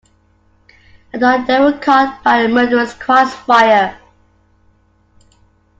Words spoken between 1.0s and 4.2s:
At dawn they were caught by a murderous cross-fire.